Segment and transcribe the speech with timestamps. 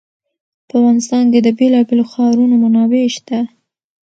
[0.67, 3.39] په افغانستان کې د بېلابېلو ښارونو منابع شته.